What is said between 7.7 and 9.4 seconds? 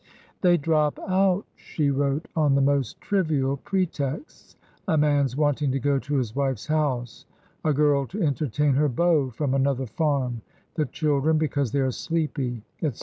girl to entertain her beau